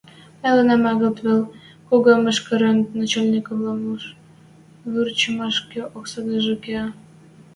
Мӹлӓнем 0.41 0.83
агыл 0.91 1.13
вет, 1.25 1.45
кого 1.87 2.13
мӹшкӹрӓн 2.23 2.77
начальниквлӓм 3.01 3.79
вурчымашкы 4.91 5.79
оксадажы 5.97 6.55
кеӓ. 6.63 6.85